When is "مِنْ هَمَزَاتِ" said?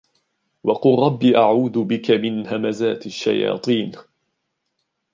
2.11-3.05